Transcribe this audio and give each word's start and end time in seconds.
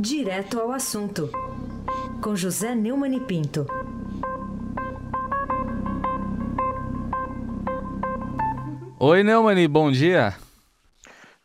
Direto 0.00 0.60
ao 0.60 0.70
assunto, 0.70 1.28
com 2.22 2.36
José 2.36 2.72
Neumann 2.72 3.16
e 3.16 3.20
Pinto. 3.20 3.66
Oi, 9.00 9.24
Neumani, 9.24 9.66
bom 9.66 9.90
dia. 9.90 10.36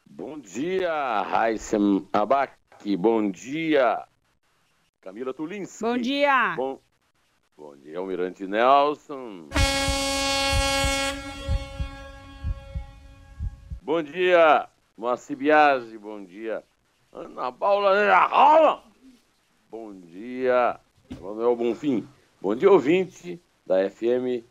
Bom 0.05 0.38
dia, 0.38 1.24
Raíssem 1.24 2.08
Abac. 2.13 2.53
Bom 2.99 3.31
dia, 3.31 4.06
Camila 5.01 5.33
Tulinski. 5.33 5.83
Bom 5.83 5.97
dia. 5.97 6.54
Bom, 6.56 6.79
bom 7.58 7.76
dia, 7.76 7.97
Almirante 7.97 8.46
Nelson. 8.46 9.49
Bom 13.81 14.04
dia, 14.04 14.70
Moacir 14.96 15.38
Biasi. 15.38 15.97
Bom 15.97 16.23
dia, 16.23 16.63
Ana 17.16 17.52
Paula 17.52 17.91
Rola. 18.27 18.84
Bom 19.70 19.94
dia, 19.94 20.80
Manuel 21.21 21.55
Bonfim. 21.55 22.08
Bom 22.41 22.55
dia, 22.55 22.71
ouvinte 22.71 23.40
da 23.67 23.88
FM 23.88 24.44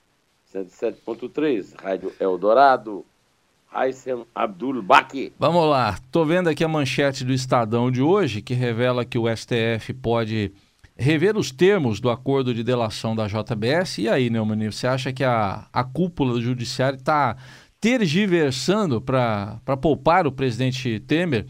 107.3, 0.54 1.74
Rádio 1.82 2.12
Eldorado. 2.20 3.04
Raissem 3.66 4.24
Abdul 4.34 4.82
Baki. 4.82 5.32
Vamos 5.38 5.68
lá, 5.68 5.98
tô 6.12 6.24
vendo 6.24 6.48
aqui 6.48 6.62
a 6.62 6.68
manchete 6.68 7.24
do 7.24 7.32
Estadão 7.32 7.90
de 7.90 8.02
hoje 8.02 8.42
que 8.42 8.52
revela 8.52 9.04
que 9.04 9.18
o 9.18 9.24
STF 9.34 9.94
pode 9.94 10.52
rever 10.94 11.36
os 11.36 11.50
termos 11.50 11.98
do 11.98 12.10
acordo 12.10 12.54
de 12.54 12.62
delação 12.62 13.16
da 13.16 13.26
JBS. 13.26 13.98
E 13.98 14.08
aí, 14.08 14.30
Neumann, 14.30 14.70
você 14.70 14.86
acha 14.86 15.12
que 15.12 15.24
a, 15.24 15.66
a 15.72 15.82
cúpula 15.82 16.34
do 16.34 16.42
judiciário 16.42 16.98
está 16.98 17.36
tergiversando 17.80 19.00
para 19.00 19.58
poupar 19.80 20.26
o 20.26 20.32
presidente 20.32 21.00
Temer, 21.00 21.46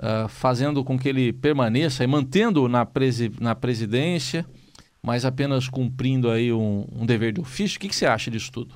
uh, 0.00 0.28
fazendo 0.28 0.84
com 0.84 0.98
que 0.98 1.08
ele 1.08 1.32
permaneça 1.32 2.04
e 2.04 2.06
mantendo 2.06 2.68
na, 2.68 2.86
presi 2.86 3.30
na 3.40 3.54
presidência, 3.54 4.46
mas 5.02 5.24
apenas 5.24 5.68
cumprindo 5.68 6.30
aí 6.30 6.52
um, 6.52 6.86
um 6.92 7.06
dever 7.06 7.32
de 7.32 7.40
ofício? 7.40 7.76
O 7.76 7.80
que, 7.80 7.88
que 7.88 7.96
você 7.96 8.06
acha 8.06 8.30
disso 8.30 8.50
tudo? 8.52 8.74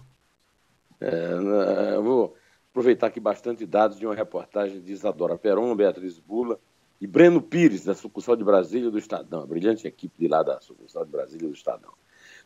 É, 1.01 1.95
eu 1.95 2.03
vou 2.03 2.37
aproveitar 2.71 3.09
aqui 3.09 3.21
bastante 3.21 3.67
dados 3.67 3.99
de 3.99 4.07
uma 4.07 4.15
reportagem 4.15 4.81
de 4.81 4.93
Isadora 4.93 5.37
Peron, 5.37 5.75
Beatriz 5.75 6.19
Bula 6.19 6.59
e 7.01 7.07
Breno 7.07 7.43
Pires, 7.43 7.85
da 7.85 7.95
sucursal 7.95 8.37
de 8.37 8.45
Brasília 8.45 8.91
do 8.91 8.99
Estadão, 8.99 9.43
a 9.43 9.47
brilhante 9.47 9.87
equipe 9.87 10.15
de 10.19 10.29
lá 10.29 10.43
da 10.43 10.61
sucursal 10.61 11.05
de 11.05 11.11
Brasília 11.11 11.49
do 11.49 11.55
Estadão. 11.55 11.91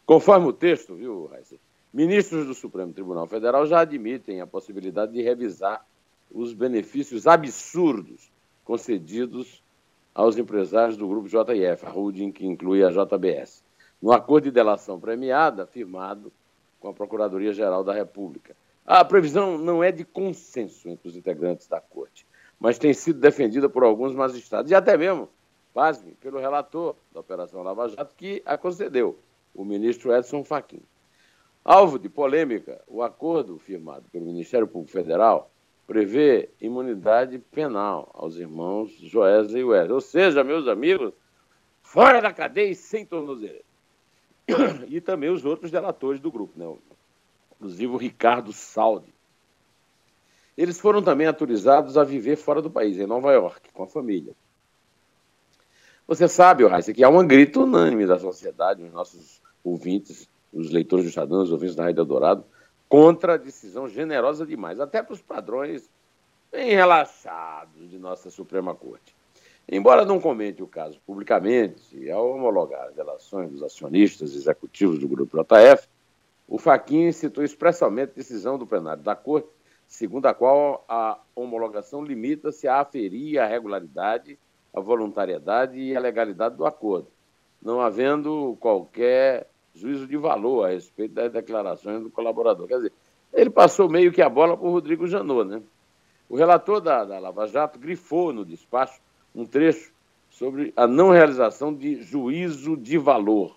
Conforme 0.07 0.47
o 0.47 0.53
texto, 0.53 0.95
viu, 0.95 1.27
Raíssa, 1.27 1.57
ministros 1.93 2.47
do 2.47 2.55
Supremo 2.55 2.93
Tribunal 2.93 3.27
Federal 3.27 3.67
já 3.67 3.81
admitem 3.81 4.41
a 4.41 4.47
possibilidade 4.47 5.13
de 5.13 5.23
revisar 5.23 5.85
os 6.31 6.55
benefícios 6.55 7.27
absurdos 7.27 8.31
concedidos 8.67 9.63
aos 10.13 10.37
empresários 10.37 10.97
do 10.97 11.07
grupo 11.07 11.29
JF, 11.29 11.87
a 11.87 11.89
holding 11.89 12.33
que 12.33 12.45
inclui 12.45 12.83
a 12.83 12.91
JBS, 12.91 13.65
no 14.03 14.13
acordo 14.13 14.45
de 14.45 14.51
delação 14.51 14.99
premiada 14.99 15.67
firmado 15.67 16.33
com 16.81 16.89
a 16.89 16.93
Procuradoria-Geral 16.93 17.85
da 17.85 17.95
República. 17.95 18.57
A 18.85 19.05
previsão 19.05 19.57
não 19.57 19.85
é 19.85 19.93
de 19.93 20.05
consenso 20.05 20.89
entre 20.89 21.09
os 21.09 21.17
integrantes 21.17 21.69
da 21.69 21.81
Corte, 21.81 22.27
mas 22.59 22.77
tem 22.77 22.93
sido 22.93 23.21
defendida 23.21 23.69
por 23.69 23.85
alguns 23.85 24.15
magistrados, 24.15 24.71
e 24.71 24.75
até 24.75 24.97
mesmo, 24.97 25.29
pasme, 25.73 26.17
pelo 26.21 26.41
relator 26.41 26.97
da 27.13 27.21
Operação 27.21 27.63
Lava 27.63 27.89
Jato, 27.89 28.15
que 28.17 28.43
a 28.45 28.59
concedeu, 28.59 29.17
o 29.55 29.65
ministro 29.65 30.13
Edson 30.13 30.43
Fachin. 30.43 30.81
Alvo 31.65 31.99
de 31.99 32.09
polêmica, 32.09 32.83
o 32.89 33.03
acordo 33.03 33.59
firmado 33.59 34.09
pelo 34.11 34.27
Ministério 34.27 34.67
Público 34.67 34.93
Federal 34.93 35.51
prevê 35.87 36.51
imunidade 36.61 37.39
penal 37.39 38.11
aos 38.15 38.37
irmãos 38.37 38.91
Joesley 38.99 39.61
e 39.61 39.65
Wesley. 39.65 39.93
Ou 39.93 40.01
seja, 40.01 40.43
meus 40.43 40.67
amigos, 40.67 41.13
fora 41.83 42.21
da 42.21 42.33
cadeia 42.33 42.71
e 42.71 42.75
sem 42.75 43.07
tornozeleira. 43.07 43.65
E 44.89 45.01
também 45.01 45.31
os 45.31 45.45
outros 45.45 45.71
delatores 45.71 46.21
do 46.21 46.31
grupo, 46.31 46.59
né? 46.59 46.73
inclusive 47.57 47.93
o 47.93 47.97
Ricardo 47.97 48.53
Saldi. 48.53 49.15
Eles 50.57 50.81
foram 50.81 51.03
também 51.03 51.27
autorizados 51.27 51.99
a 51.99 52.05
viver 52.05 52.37
fora 52.37 52.63
do 52.63 52.71
país, 52.71 52.99
em 52.99 53.07
Nova 53.07 53.33
York, 53.33 53.73
com 53.73 53.83
a 53.83 53.87
família. 53.87 54.35
Você 56.07 56.29
sabe, 56.29 56.67
Raíssa, 56.67 56.95
que 56.95 57.05
há 57.05 57.09
um 57.09 57.27
grito 57.27 57.65
unânime 57.65 58.07
da 58.07 58.19
sociedade, 58.19 58.83
os 58.83 58.93
nossos 58.93 59.43
ouvintes, 59.63 60.29
os 60.53 60.71
leitores 60.71 61.05
do 61.05 61.09
Estadão, 61.09 61.43
os 61.43 61.53
ouvintes 61.53 61.75
da 61.75 61.85
Rádio 61.85 62.05
Dourado, 62.05 62.45
contra 62.89 63.35
a 63.35 63.39
decisão 63.39 63.89
generosa 63.89 64.47
demais, 64.47 64.81
até 64.81 65.03
para 65.03 65.15
os 65.15 65.23
padrões 65.23 65.91
bem 66.51 66.71
relaxados 66.71 67.91
de 67.91 67.99
nossa 67.99 68.31
Suprema 68.31 68.75
Corte. 68.75 69.15
Embora 69.69 70.05
não 70.05 70.21
comente 70.21 70.63
o 70.63 70.69
caso 70.69 71.01
publicamente, 71.05 72.09
ao 72.11 72.31
homologar 72.31 72.89
as 72.89 72.97
relações 72.97 73.51
dos 73.51 73.63
acionistas 73.63 74.35
executivos 74.35 74.99
do 74.99 75.09
Grupo 75.09 75.37
JF, 75.37 75.89
o 76.47 76.57
Faquin 76.57 77.11
citou 77.11 77.43
expressamente 77.43 78.13
a 78.13 78.15
decisão 78.15 78.57
do 78.57 78.67
plenário 78.67 79.03
da 79.03 79.17
Corte, 79.17 79.49
segundo 79.89 80.27
a 80.27 80.35
qual 80.35 80.85
a 80.89 81.19
homologação 81.35 82.05
limita-se 82.05 82.69
a 82.69 82.81
aferir 82.81 83.41
a 83.41 83.47
regularidade, 83.47 84.39
a 84.73 84.81
voluntariedade 84.81 85.79
e 85.79 85.97
a 85.97 86.01
legalidade 86.01 86.57
do 86.57 86.65
acordo, 86.65 87.09
não 87.61 87.81
havendo 87.81 88.57
qualquer 88.61 89.49
juízo 89.77 90.07
de 90.07 90.17
valor 90.17 90.65
a 90.65 90.71
respeito 90.71 91.15
das 91.15 91.31
declarações 91.31 92.03
do 92.03 92.11
colaborador. 92.11 92.67
Quer 92.67 92.77
dizer, 92.77 92.93
ele 93.33 93.51
passou 93.51 93.89
meio 93.89 94.13
que 94.13 94.23
a 94.23 94.29
bola 94.29 94.57
para 94.57 94.67
o 94.67 94.73
Rodrigo 94.73 95.07
Janot, 95.07 95.49
né? 95.49 95.63
O 96.29 96.37
relator 96.37 96.81
da, 96.81 97.05
da 97.05 97.19
Lava 97.19 97.47
Jato 97.47 97.79
grifou 97.79 98.33
no 98.33 98.45
despacho 98.45 99.01
um 99.35 99.45
trecho 99.45 99.93
sobre 100.31 100.73
a 100.77 100.87
não 100.87 101.11
realização 101.11 101.73
de 101.73 102.03
juízo 102.03 102.77
de 102.77 102.99
valor. 102.99 103.57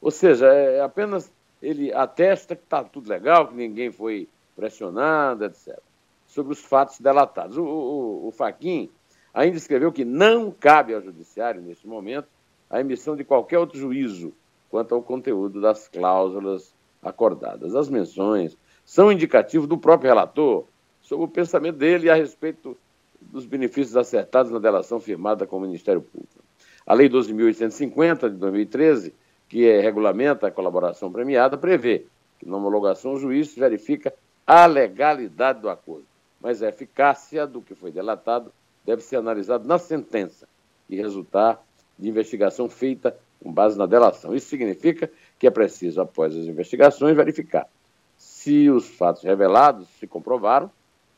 Ou 0.00 0.10
seja, 0.10 0.46
é 0.46 0.80
apenas 0.80 1.30
ele 1.60 1.92
atesta 1.92 2.54
que 2.54 2.62
está 2.62 2.82
tudo 2.82 3.08
legal, 3.08 3.48
que 3.48 3.54
ninguém 3.54 3.90
foi 3.90 4.28
pressionado, 4.54 5.44
etc. 5.44 5.78
Sobre 6.26 6.52
os 6.52 6.60
fatos 6.60 7.00
delatados. 7.00 7.56
O, 7.56 7.64
o, 7.64 8.28
o 8.28 8.30
Faquin 8.30 8.88
ainda 9.34 9.56
escreveu 9.56 9.92
que 9.92 10.04
não 10.04 10.50
cabe 10.50 10.94
ao 10.94 11.02
Judiciário, 11.02 11.60
neste 11.60 11.86
momento, 11.86 12.28
a 12.70 12.80
emissão 12.80 13.14
de 13.14 13.24
qualquer 13.24 13.58
outro 13.58 13.78
juízo 13.78 14.32
quanto 14.70 14.94
ao 14.94 15.02
conteúdo 15.02 15.60
das 15.60 15.88
cláusulas 15.88 16.74
acordadas. 17.02 17.74
As 17.74 17.88
menções 17.88 18.56
são 18.84 19.10
indicativos 19.10 19.68
do 19.68 19.78
próprio 19.78 20.08
relator 20.08 20.64
sobre 21.00 21.24
o 21.24 21.28
pensamento 21.28 21.76
dele 21.76 22.10
a 22.10 22.14
respeito 22.14 22.76
dos 23.20 23.46
benefícios 23.46 23.96
acertados 23.96 24.52
na 24.52 24.58
delação 24.58 25.00
firmada 25.00 25.46
com 25.46 25.56
o 25.56 25.60
Ministério 25.60 26.00
Público. 26.00 26.44
A 26.86 26.94
Lei 26.94 27.08
12.850, 27.08 28.28
de 28.28 28.36
2013, 28.36 29.14
que 29.48 29.66
é, 29.66 29.80
regulamenta 29.80 30.46
a 30.46 30.50
colaboração 30.50 31.10
premiada, 31.10 31.56
prevê 31.56 32.06
que 32.38 32.48
na 32.48 32.56
homologação 32.56 33.14
o 33.14 33.18
juiz 33.18 33.54
verifica 33.54 34.12
a 34.46 34.66
legalidade 34.66 35.60
do 35.60 35.68
acordo, 35.68 36.06
mas 36.40 36.62
a 36.62 36.68
eficácia 36.68 37.46
do 37.46 37.60
que 37.60 37.74
foi 37.74 37.90
delatado 37.90 38.52
deve 38.84 39.02
ser 39.02 39.16
analisada 39.16 39.66
na 39.66 39.78
sentença 39.78 40.46
e 40.88 40.96
resultar 40.96 41.60
de 41.98 42.08
investigação 42.08 42.68
feita 42.68 43.16
com 43.46 43.52
base 43.52 43.78
na 43.78 43.86
delação. 43.86 44.34
Isso 44.34 44.48
significa 44.48 45.08
que 45.38 45.46
é 45.46 45.50
preciso, 45.50 46.00
após 46.00 46.34
as 46.34 46.46
investigações, 46.46 47.14
verificar 47.14 47.68
se 48.16 48.68
os 48.68 48.88
fatos 48.88 49.22
revelados 49.22 49.86
se 50.00 50.06
comprovaram 50.06 50.68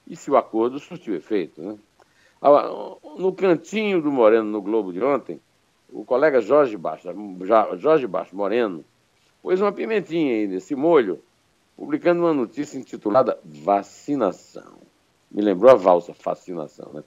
e 0.06 0.14
se 0.14 0.30
o 0.30 0.36
acordo 0.36 0.78
surtiu 0.78 1.14
efeito. 1.14 1.62
Né? 1.62 1.78
No 3.18 3.32
cantinho 3.32 4.02
do 4.02 4.12
Moreno, 4.12 4.44
no 4.44 4.60
Globo 4.60 4.92
de 4.92 5.02
ontem, 5.02 5.40
o 5.90 6.04
colega 6.04 6.40
Jorge 6.42 6.76
Baixo, 6.76 7.08
Jorge 7.78 8.06
Baixo 8.06 8.36
Moreno, 8.36 8.84
pôs 9.42 9.58
uma 9.58 9.72
pimentinha 9.72 10.34
aí 10.34 10.46
nesse 10.46 10.74
molho, 10.74 11.22
publicando 11.76 12.20
uma 12.20 12.34
notícia 12.34 12.76
intitulada 12.76 13.38
Vacinação. 13.42 14.76
Me 15.30 15.40
lembrou 15.40 15.70
a 15.70 15.74
valsa, 15.74 16.12
fascinação, 16.12 16.90
né? 16.92 17.02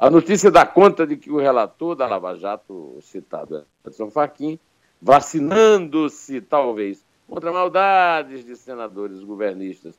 A 0.00 0.08
notícia 0.08 0.50
dá 0.50 0.64
conta 0.64 1.06
de 1.06 1.14
que 1.14 1.30
o 1.30 1.36
relator 1.36 1.94
da 1.94 2.06
Lava 2.06 2.34
Jato, 2.34 2.96
citado 3.02 3.66
Edson 3.86 4.10
Fachin, 4.10 4.58
vacinando-se, 4.98 6.40
talvez, 6.40 7.04
contra 7.28 7.52
maldades 7.52 8.42
de 8.42 8.56
senadores 8.56 9.22
governistas 9.22 9.94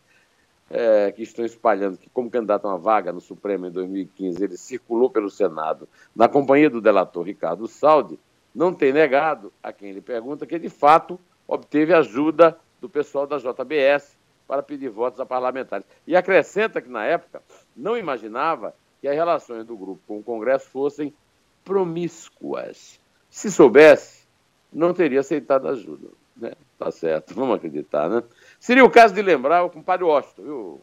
é, 0.71 1.11
que 1.11 1.21
estão 1.21 1.45
espalhando 1.45 1.99
que, 1.99 2.09
como 2.09 2.31
candidato 2.31 2.65
a 2.65 2.71
uma 2.71 2.79
vaga 2.79 3.13
no 3.13 3.21
Supremo 3.21 3.67
em 3.67 3.71
2015, 3.71 4.43
ele 4.43 4.57
circulou 4.57 5.07
pelo 5.07 5.29
Senado 5.29 5.87
na 6.15 6.27
companhia 6.27 6.67
do 6.71 6.81
delator 6.81 7.23
Ricardo 7.23 7.67
Saldi, 7.67 8.19
não 8.55 8.73
tem 8.73 8.91
negado 8.91 9.53
a 9.61 9.71
quem 9.71 9.89
ele 9.89 10.01
pergunta 10.01 10.47
que, 10.47 10.57
de 10.57 10.69
fato, 10.69 11.19
obteve 11.47 11.93
ajuda 11.93 12.57
do 12.81 12.89
pessoal 12.89 13.27
da 13.27 13.37
JBS 13.37 14.17
para 14.47 14.63
pedir 14.63 14.89
votos 14.89 15.19
a 15.19 15.27
parlamentares. 15.27 15.85
E 16.07 16.15
acrescenta 16.15 16.81
que, 16.81 16.89
na 16.89 17.05
época, 17.05 17.43
não 17.77 17.95
imaginava 17.95 18.73
que 19.01 19.07
as 19.07 19.15
relações 19.15 19.65
do 19.65 19.75
grupo 19.75 20.01
com 20.07 20.19
o 20.19 20.23
Congresso 20.23 20.69
fossem 20.69 21.13
promíscuas. 21.65 22.99
Se 23.29 23.51
soubesse, 23.51 24.27
não 24.71 24.93
teria 24.93 25.19
aceitado 25.19 25.67
ajuda. 25.67 26.09
Né? 26.37 26.53
Tá 26.77 26.91
certo, 26.91 27.33
vamos 27.33 27.55
acreditar, 27.55 28.09
né? 28.09 28.23
Seria 28.59 28.85
o 28.85 28.89
caso 28.89 29.13
de 29.13 29.21
lembrar 29.21 29.63
o 29.63 29.69
compadre 29.69 30.05
Washington, 30.05 30.43
viu, 30.43 30.81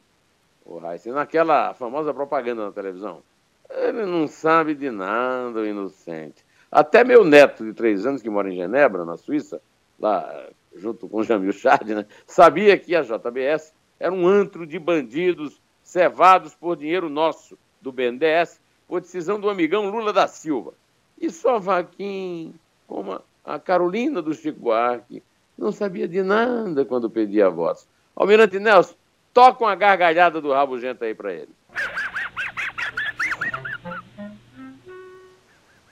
o 0.65 0.87
Heisen, 0.87 1.13
naquela 1.13 1.75
famosa 1.75 2.13
propaganda 2.13 2.67
na 2.67 2.73
televisão. 2.73 3.23
Ele 3.71 4.05
não 4.05 4.27
sabe 4.27 4.75
de 4.75 4.91
nada, 4.91 5.61
o 5.61 5.67
inocente. 5.67 6.45
Até 6.71 7.03
meu 7.03 7.25
neto 7.25 7.65
de 7.65 7.73
três 7.73 8.05
anos, 8.05 8.23
que 8.23 8.31
mora 8.31 8.53
em 8.53 8.57
Genebra, 8.57 9.05
na 9.05 9.17
Suíça, 9.17 9.61
lá 9.99 10.49
junto 10.77 11.09
com 11.09 11.23
Jamil 11.23 11.53
Chad, 11.53 11.89
né, 11.89 12.07
sabia 12.27 12.79
que 12.79 12.95
a 12.95 13.03
JBS 13.03 13.75
era 13.99 14.13
um 14.13 14.27
antro 14.27 14.67
de 14.67 14.79
bandidos 14.79 15.61
cevados 15.83 16.55
por 16.55 16.77
dinheiro 16.77 17.09
nosso, 17.09 17.59
do 17.81 17.93
BNDES, 17.93 18.61
por 18.87 19.01
decisão 19.01 19.39
do 19.39 19.51
amigão 19.51 19.89
Lula 19.91 20.13
da 20.13 20.27
Silva. 20.27 20.73
E 21.21 21.31
só 21.31 21.59
Vaquim, 21.59 22.55
como 22.87 23.21
a 23.45 23.59
Carolina 23.59 24.23
do 24.23 24.35
Chico 24.35 24.61
Buarque, 24.61 25.23
não 25.57 25.73
sabia 25.73 26.07
de 26.07 26.23
nada 26.23 26.85
quando 26.85 27.11
pedia 27.11 27.51
votos. 27.51 27.87
Almirante 28.15 28.59
Nelson, 28.59 28.95
toca 29.35 29.65
uma 29.65 29.75
gargalhada 29.75 30.41
do 30.41 30.53
Rabugento 30.53 31.05
aí 31.05 31.15
para 31.15 31.33
ele. 31.33 31.51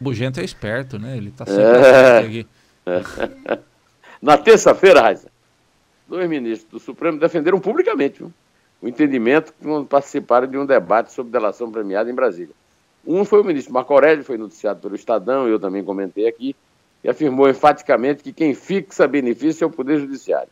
O 0.00 0.04
Bugento 0.04 0.40
é 0.40 0.44
esperto, 0.44 0.98
né? 0.98 1.16
Ele 1.16 1.30
tá 1.30 1.44
sempre 1.46 1.62
é... 1.62 2.18
aqui. 2.18 2.46
Na 4.20 4.38
terça-feira, 4.38 5.00
Raiza, 5.00 5.28
dois 6.08 6.28
ministros 6.28 6.70
do 6.70 6.78
Supremo 6.78 7.18
defenderam 7.18 7.60
publicamente 7.60 8.18
viu, 8.18 8.32
o 8.80 8.88
entendimento 8.88 9.52
quando 9.62 9.86
participaram 9.86 10.46
de 10.46 10.58
um 10.58 10.66
debate 10.66 11.12
sobre 11.12 11.32
delação 11.32 11.70
premiada 11.70 12.10
em 12.10 12.14
Brasília. 12.14 12.54
Um 13.06 13.24
foi 13.24 13.40
o 13.40 13.44
ministro 13.44 13.72
Marco 13.72 13.92
Aurélio, 13.92 14.24
foi 14.24 14.36
noticiado 14.36 14.80
pelo 14.80 14.96
Estadão, 14.96 15.46
eu 15.46 15.58
também 15.58 15.84
comentei 15.84 16.26
aqui, 16.26 16.56
e 17.04 17.08
afirmou 17.08 17.48
enfaticamente 17.48 18.22
que 18.22 18.32
quem 18.32 18.52
fixa 18.54 19.06
benefício 19.06 19.64
é 19.64 19.66
o 19.66 19.70
Poder 19.70 20.00
Judiciário. 20.00 20.48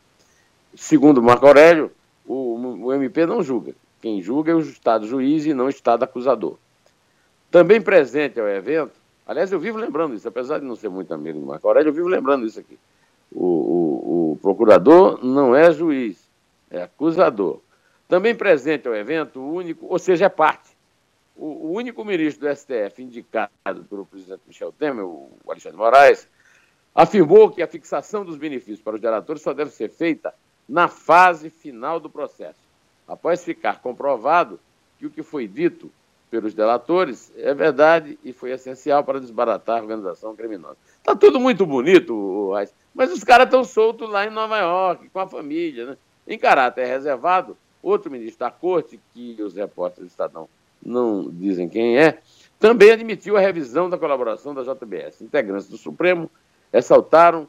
Segundo 0.73 1.21
Marco 1.21 1.45
Aurélio, 1.45 1.91
o, 2.25 2.85
o 2.85 2.93
MP 2.93 3.25
não 3.25 3.43
julga. 3.43 3.75
Quem 4.01 4.21
julga 4.21 4.51
é 4.51 4.55
o 4.55 4.59
Estado 4.59 5.05
juiz 5.05 5.45
e 5.45 5.53
não 5.53 5.65
o 5.65 5.69
Estado 5.69 6.03
acusador. 6.03 6.57
Também 7.51 7.81
presente 7.81 8.39
ao 8.39 8.47
evento, 8.47 8.93
aliás, 9.25 9.51
eu 9.51 9.59
vivo 9.59 9.77
lembrando 9.77 10.15
isso, 10.15 10.27
apesar 10.27 10.59
de 10.59 10.65
não 10.65 10.75
ser 10.75 10.89
muito 10.89 11.13
amigo 11.13 11.39
do 11.39 11.45
Marco 11.45 11.67
Aurélio, 11.67 11.89
eu 11.89 11.93
vivo 11.93 12.07
lembrando 12.07 12.45
isso 12.45 12.59
aqui. 12.59 12.77
O, 13.31 13.45
o, 13.45 14.31
o 14.31 14.39
procurador 14.41 15.19
não 15.23 15.55
é 15.55 15.71
juiz, 15.71 16.17
é 16.69 16.83
acusador. 16.83 17.59
Também 18.07 18.35
presente 18.35 18.87
ao 18.87 18.95
evento, 18.95 19.39
o 19.39 19.53
único, 19.53 19.87
ou 19.87 19.97
seja, 19.97 20.25
é 20.25 20.29
parte 20.29 20.75
o, 21.35 21.73
único 21.73 22.03
ministro 22.05 22.47
do 22.47 22.55
STF 22.55 23.03
indicado 23.03 23.83
pelo 23.89 24.05
presidente 24.05 24.41
Michel 24.47 24.71
Temer, 24.71 25.05
o 25.05 25.29
Alexandre 25.47 25.77
Moraes, 25.77 26.27
afirmou 26.93 27.51
que 27.51 27.61
a 27.61 27.67
fixação 27.67 28.23
dos 28.23 28.37
benefícios 28.37 28.81
para 28.81 28.95
os 28.95 29.01
geradores 29.01 29.41
só 29.41 29.53
deve 29.53 29.71
ser 29.71 29.89
feita 29.89 30.33
na 30.67 30.87
fase 30.87 31.49
final 31.49 31.99
do 31.99 32.09
processo, 32.09 32.59
após 33.07 33.43
ficar 33.43 33.81
comprovado 33.81 34.59
que 34.97 35.05
o 35.05 35.09
que 35.09 35.21
foi 35.21 35.47
dito 35.47 35.91
pelos 36.31 36.53
delatores 36.53 37.31
é 37.37 37.53
verdade 37.53 38.17
e 38.23 38.33
foi 38.33 38.51
essencial 38.51 39.03
para 39.03 39.19
desbaratar 39.19 39.77
a 39.77 39.81
organização 39.81 40.35
criminosa. 40.35 40.77
Está 40.97 41.15
tudo 41.15 41.39
muito 41.39 41.65
bonito, 41.65 42.51
mas 42.93 43.11
os 43.11 43.23
caras 43.23 43.45
estão 43.45 43.63
soltos 43.63 44.09
lá 44.09 44.25
em 44.25 44.31
Nova 44.31 44.57
York, 44.57 45.09
com 45.09 45.19
a 45.19 45.27
família, 45.27 45.85
né? 45.85 45.97
Em 46.27 46.39
caráter 46.39 46.87
reservado, 46.87 47.55
outro 47.85 48.11
ministro 48.11 48.39
da 48.39 48.51
corte, 48.51 48.99
que 49.13 49.41
os 49.41 49.53
repórteres 49.53 50.09
do 50.09 50.11
Estadão 50.11 50.49
não 50.83 51.29
dizem 51.29 51.69
quem 51.69 51.97
é, 51.97 52.19
também 52.59 52.91
admitiu 52.91 53.37
a 53.37 53.39
revisão 53.39 53.89
da 53.89 53.97
colaboração 53.97 54.53
da 54.53 54.63
JBS. 54.63 55.21
Integrantes 55.21 55.67
do 55.67 55.77
Supremo 55.77 56.29
ressaltaram 56.71 57.47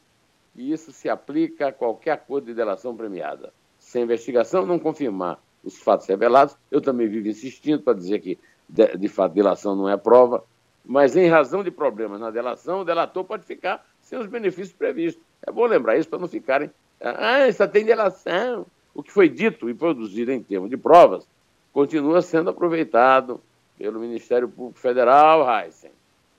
que 0.55 0.63
isso 0.73 0.93
se 0.93 1.09
aplica 1.09 1.69
a 1.69 1.73
qualquer 1.73 2.13
acordo 2.13 2.47
de 2.47 2.55
delação 2.55 2.97
premiada. 2.97 3.53
Se 3.79 3.99
a 3.99 4.03
investigação 4.03 4.67
não 4.67 4.79
confirmar 4.79 5.39
os 5.63 5.79
fatos 5.79 6.07
revelados, 6.07 6.57
eu 6.71 6.81
também 6.81 7.09
vivo 7.09 7.29
insistindo 7.29 7.83
para 7.83 7.95
dizer 7.95 8.21
que, 8.21 8.39
de, 8.69 8.97
de 8.97 9.09
fato, 9.09 9.35
delação 9.35 9.75
não 9.75 9.89
é 9.89 9.97
prova, 9.97 10.45
mas 10.85 11.17
em 11.17 11.29
razão 11.29 11.65
de 11.65 11.71
problemas 11.71 12.21
na 12.21 12.31
delação, 12.31 12.81
o 12.81 12.85
delator 12.85 13.25
pode 13.25 13.45
ficar 13.45 13.85
sem 14.01 14.19
os 14.19 14.27
benefícios 14.27 14.73
previstos. 14.73 15.23
É 15.47 15.51
bom 15.51 15.67
lembrar 15.67 15.97
isso 15.99 16.09
para 16.09 16.19
não 16.19 16.29
ficarem. 16.29 16.71
Ah, 17.01 17.51
só 17.53 17.67
tem 17.67 17.85
delação. 17.85 18.67
O 18.97 19.03
que 19.03 19.13
foi 19.13 19.29
dito 19.29 19.69
e 19.69 19.75
produzido 19.75 20.33
em 20.33 20.43
termos 20.43 20.71
de 20.71 20.77
provas 20.77 21.29
continua 21.71 22.23
sendo 22.23 22.49
aproveitado 22.49 23.39
pelo 23.77 24.01
Ministério 24.01 24.49
Público 24.49 24.81
Federal, 24.81 25.47
Heisen. 25.47 25.91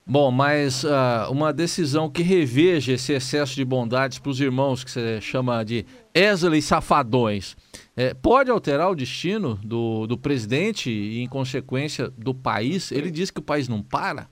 Bom, 0.04 0.32
mas 0.32 0.82
uh, 0.82 1.30
uma 1.30 1.52
decisão 1.52 2.10
que 2.10 2.20
reveja 2.20 2.94
esse 2.94 3.12
excesso 3.12 3.54
de 3.54 3.64
bondades 3.64 4.18
para 4.18 4.30
os 4.30 4.40
irmãos, 4.40 4.82
que 4.82 4.90
você 4.90 5.20
chama 5.20 5.62
de 5.62 5.86
Esley 6.12 6.60
Safadões, 6.60 7.56
é, 7.94 8.12
pode 8.12 8.50
alterar 8.50 8.90
o 8.90 8.96
destino 8.96 9.54
do, 9.62 10.08
do 10.08 10.18
presidente 10.18 10.90
e, 10.90 11.20
em 11.20 11.28
consequência, 11.28 12.10
do 12.16 12.34
país? 12.34 12.90
Ele 12.90 13.10
diz 13.10 13.30
que 13.30 13.38
o 13.38 13.42
país 13.42 13.68
não 13.68 13.82
para? 13.82 14.28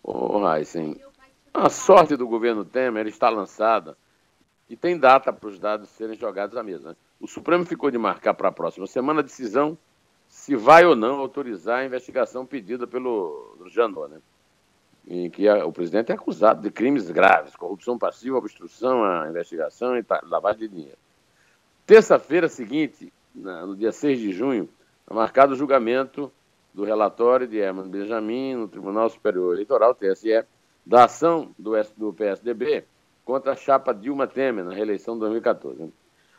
Ô, 0.00 0.36
oh, 0.36 0.54
Heisen, 0.54 0.96
a 1.52 1.68
sorte 1.68 2.14
do 2.16 2.28
governo 2.28 2.64
Temer 2.64 3.08
está 3.08 3.28
lançada 3.28 3.96
e 4.70 4.76
tem 4.76 4.96
data 4.96 5.32
para 5.32 5.48
os 5.48 5.58
dados 5.58 5.88
serem 5.90 6.16
jogados 6.16 6.56
à 6.56 6.62
mesa. 6.62 6.90
Né? 6.90 6.96
O 7.20 7.26
Supremo 7.26 7.66
ficou 7.66 7.90
de 7.90 7.98
marcar 7.98 8.34
para 8.34 8.48
a 8.48 8.52
próxima 8.52 8.86
semana 8.86 9.18
a 9.18 9.24
decisão 9.24 9.76
se 10.28 10.54
vai 10.54 10.86
ou 10.86 10.94
não 10.94 11.18
autorizar 11.18 11.80
a 11.80 11.84
investigação 11.84 12.46
pedida 12.46 12.86
pelo 12.86 13.56
Janot, 13.66 14.08
né? 14.08 14.20
em 15.08 15.28
que 15.28 15.48
a, 15.48 15.66
o 15.66 15.72
presidente 15.72 16.12
é 16.12 16.14
acusado 16.14 16.62
de 16.62 16.70
crimes 16.70 17.10
graves, 17.10 17.56
corrupção 17.56 17.98
passiva, 17.98 18.38
obstrução 18.38 19.02
à 19.02 19.28
investigação 19.28 19.98
e 19.98 20.04
lavagem 20.22 20.60
de 20.60 20.68
dinheiro. 20.68 20.98
Terça-feira 21.84 22.48
seguinte, 22.48 23.12
na, 23.34 23.66
no 23.66 23.74
dia 23.74 23.90
6 23.90 24.20
de 24.20 24.30
junho, 24.30 24.68
é 25.10 25.12
marcado 25.12 25.54
o 25.54 25.56
julgamento 25.56 26.30
do 26.72 26.84
relatório 26.84 27.48
de 27.48 27.58
Herman 27.58 27.88
Benjamin 27.88 28.54
no 28.54 28.68
Tribunal 28.68 29.10
Superior 29.10 29.54
Eleitoral, 29.54 29.96
TSE, 29.96 30.44
da 30.86 31.06
ação 31.06 31.52
do, 31.58 31.72
do 31.96 32.12
PSDB 32.12 32.84
contra 33.30 33.52
a 33.52 33.56
chapa 33.56 33.94
Dilma 33.94 34.26
Temer 34.26 34.64
na 34.64 34.74
reeleição 34.74 35.14
de 35.14 35.20
2014. 35.20 35.84
Né? 35.84 35.88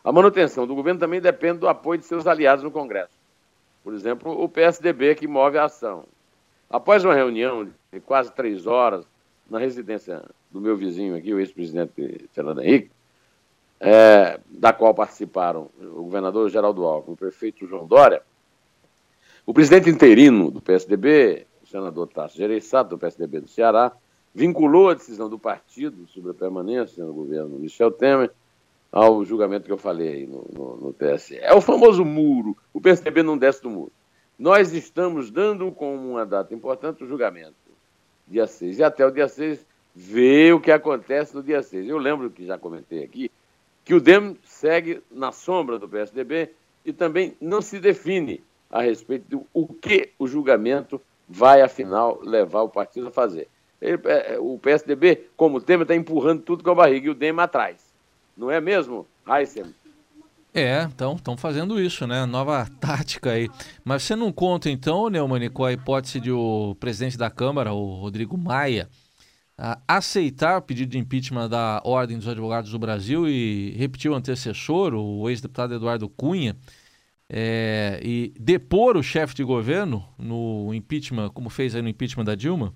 A 0.03 0.11
manutenção 0.11 0.67
do 0.67 0.75
governo 0.75 0.99
também 0.99 1.21
depende 1.21 1.59
do 1.59 1.69
apoio 1.69 1.97
de 1.97 2.05
seus 2.05 2.27
aliados 2.27 2.65
no 2.65 2.69
Congresso. 2.69 3.13
Por 3.81 3.93
exemplo, 3.93 4.43
o 4.43 4.49
PSDB, 4.49 5.15
que 5.15 5.25
move 5.25 5.57
a 5.57 5.65
ação. 5.65 6.03
Após 6.69 7.05
uma 7.05 7.15
reunião 7.15 7.65
de 7.93 7.99
quase 8.01 8.29
três 8.33 8.67
horas 8.67 9.05
na 9.49 9.57
residência 9.57 10.21
do 10.51 10.59
meu 10.59 10.75
vizinho 10.75 11.15
aqui, 11.15 11.33
o 11.33 11.39
ex-presidente 11.39 12.27
Fernando 12.33 12.61
Henrique, 12.61 12.91
é, 13.79 14.37
da 14.49 14.73
qual 14.73 14.93
participaram 14.93 15.69
o 15.79 16.03
governador 16.03 16.49
Geraldo 16.49 16.83
Alckmin, 16.83 17.13
o 17.13 17.17
prefeito 17.17 17.65
João 17.65 17.87
Dória, 17.87 18.21
o 19.45 19.53
presidente 19.53 19.89
interino 19.89 20.51
do 20.51 20.61
PSDB, 20.61 21.47
o 21.63 21.67
senador 21.67 22.07
Tasso 22.09 22.35
Gereissati, 22.35 22.89
do 22.89 22.97
PSDB 22.97 23.39
do 23.39 23.47
Ceará, 23.47 23.93
vinculou 24.33 24.89
a 24.89 24.93
decisão 24.93 25.29
do 25.29 25.37
partido 25.37 26.07
sobre 26.07 26.31
a 26.31 26.33
permanência 26.33 27.03
no 27.03 27.13
governo 27.13 27.59
Michel 27.59 27.91
Temer 27.91 28.31
ao 28.91 29.23
julgamento 29.23 29.65
que 29.65 29.71
eu 29.71 29.77
falei 29.77 30.27
no, 30.27 30.45
no, 30.53 30.77
no 30.77 30.93
TSE. 30.93 31.37
É 31.37 31.53
o 31.53 31.61
famoso 31.61 32.03
muro. 32.03 32.57
O 32.73 32.81
PSDB 32.81 33.23
não 33.23 33.37
desce 33.37 33.61
do 33.61 33.69
muro. 33.69 33.91
Nós 34.37 34.73
estamos 34.73 35.29
dando 35.31 35.71
como 35.71 36.11
uma 36.11 36.25
data 36.25 36.53
importante 36.53 37.03
o 37.03 37.07
julgamento, 37.07 37.55
dia 38.27 38.47
6. 38.47 38.79
E 38.79 38.83
até 38.83 39.05
o 39.05 39.11
dia 39.11 39.27
6, 39.27 39.65
ver 39.95 40.53
o 40.53 40.59
que 40.59 40.71
acontece 40.71 41.35
no 41.35 41.43
dia 41.43 41.61
6. 41.61 41.87
Eu 41.87 41.97
lembro 41.97 42.29
que 42.29 42.45
já 42.45 42.57
comentei 42.57 43.03
aqui 43.03 43.31
que 43.83 43.93
o 43.93 44.01
DEM 44.01 44.37
segue 44.43 45.01
na 45.11 45.31
sombra 45.31 45.77
do 45.77 45.87
PSDB 45.87 46.49
e 46.85 46.91
também 46.91 47.35
não 47.39 47.61
se 47.61 47.79
define 47.79 48.43
a 48.69 48.81
respeito 48.81 49.29
do 49.29 49.45
o 49.53 49.67
que 49.67 50.09
o 50.17 50.27
julgamento 50.27 51.01
vai, 51.27 51.61
afinal, 51.61 52.19
levar 52.21 52.61
o 52.61 52.69
partido 52.69 53.07
a 53.07 53.11
fazer. 53.11 53.47
Ele, 53.81 53.99
é, 54.05 54.37
o 54.39 54.59
PSDB, 54.59 55.29
como 55.35 55.57
o 55.57 55.61
Temer, 55.61 55.83
está 55.83 55.95
empurrando 55.95 56.43
tudo 56.43 56.63
com 56.63 56.69
a 56.69 56.75
barriga 56.75 57.07
e 57.07 57.09
o 57.09 57.15
DEM 57.15 57.39
atrás. 57.39 57.77
Não 58.37 58.51
é 58.51 58.61
mesmo, 58.61 59.07
Heisen? 59.27 59.73
É, 60.53 60.83
então 60.83 61.15
estão 61.15 61.37
fazendo 61.37 61.79
isso, 61.81 62.05
né? 62.05 62.25
Nova 62.25 62.67
tática 62.79 63.31
aí. 63.31 63.49
Mas 63.83 64.03
você 64.03 64.15
não 64.15 64.31
conta 64.31 64.69
então, 64.69 65.09
Neumann, 65.09 65.49
com 65.49 65.63
a 65.63 65.71
hipótese 65.71 66.19
de 66.19 66.31
o 66.31 66.75
presidente 66.79 67.17
da 67.17 67.29
Câmara, 67.29 67.73
o 67.73 67.95
Rodrigo 67.95 68.37
Maia, 68.37 68.89
aceitar 69.87 70.57
o 70.57 70.61
pedido 70.61 70.91
de 70.91 70.97
impeachment 70.97 71.47
da 71.47 71.81
Ordem 71.85 72.17
dos 72.17 72.27
Advogados 72.27 72.71
do 72.71 72.79
Brasil 72.79 73.27
e 73.29 73.71
repetir 73.77 74.09
o 74.09 74.15
antecessor, 74.15 74.93
o 74.93 75.29
ex-deputado 75.29 75.75
Eduardo 75.75 76.09
Cunha, 76.09 76.55
é, 77.29 77.99
e 78.03 78.33
depor 78.37 78.97
o 78.97 79.03
chefe 79.03 79.35
de 79.35 79.43
governo 79.43 80.03
no 80.17 80.73
impeachment, 80.73 81.29
como 81.29 81.49
fez 81.49 81.75
aí 81.75 81.81
no 81.81 81.87
impeachment 81.87 82.25
da 82.25 82.35
Dilma? 82.35 82.73